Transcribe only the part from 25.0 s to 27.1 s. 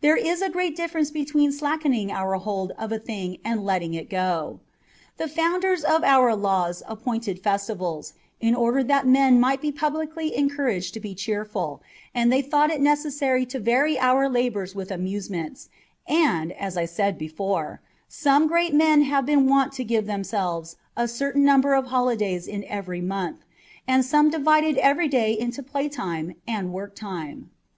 day into play time and work